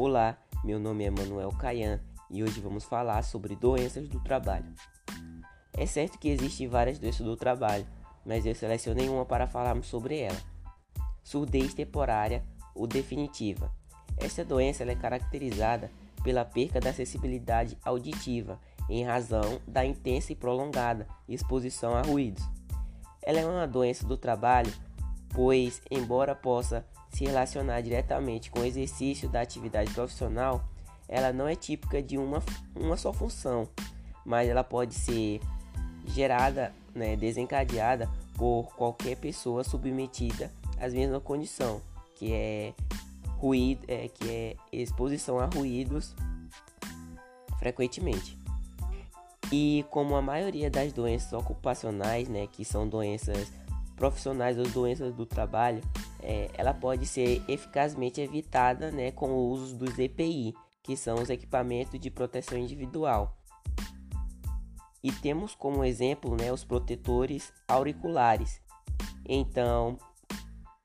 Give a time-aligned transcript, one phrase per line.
[0.00, 2.00] Olá, meu nome é Manuel Caian
[2.30, 4.72] e hoje vamos falar sobre doenças do trabalho.
[5.72, 7.84] É certo que existem várias doenças do trabalho,
[8.24, 10.38] mas eu selecionei uma para falarmos sobre ela.
[11.24, 12.44] Surdez temporária
[12.76, 13.74] ou definitiva.
[14.18, 15.90] Esta doença é caracterizada
[16.22, 22.48] pela perca da acessibilidade auditiva em razão da intensa e prolongada exposição a ruídos.
[23.20, 24.72] Ela é uma doença do trabalho,
[25.30, 30.64] pois, embora possa se relacionar diretamente com o exercício da atividade profissional,
[31.08, 32.42] ela não é típica de uma,
[32.76, 33.68] uma só função,
[34.24, 35.40] mas ela pode ser
[36.06, 41.80] gerada, né, desencadeada por qualquer pessoa submetida às mesma condição,
[42.14, 42.74] que é
[43.38, 46.14] ruído, é, que é exposição a ruídos
[47.58, 48.38] frequentemente.
[49.50, 53.50] E como a maioria das doenças ocupacionais, né, que são doenças
[53.98, 55.82] profissionais ou doenças do trabalho,
[56.22, 61.28] é, ela pode ser eficazmente evitada né, com o uso dos EPI, que são os
[61.28, 63.36] equipamentos de proteção individual.
[65.02, 68.60] E temos como exemplo né, os protetores auriculares.
[69.28, 69.98] Então,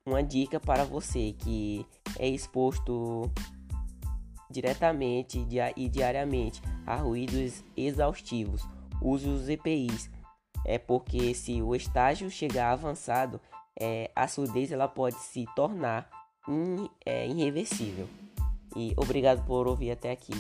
[0.06, 1.86] uma dica para você que
[2.20, 3.32] é exposto
[4.52, 5.46] diretamente
[5.76, 8.62] e diariamente a ruídos exaustivos.
[9.02, 10.10] Use os EPIs,
[10.66, 13.40] é porque se o estágio chegar avançado,
[13.80, 16.10] é, a surdez ela pode se tornar
[16.48, 18.08] in, é, irreversível.
[18.76, 20.34] E obrigado por ouvir até aqui.